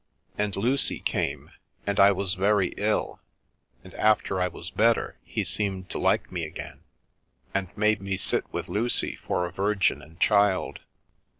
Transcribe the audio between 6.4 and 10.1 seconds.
again, and made me sit with Lucy for a Virgin